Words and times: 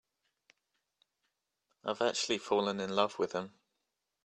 I've 1.85 2.01
actually 2.01 2.39
fallen 2.39 2.79
in 2.79 2.89
love 2.95 3.19
with 3.19 3.33
him. 3.33 3.53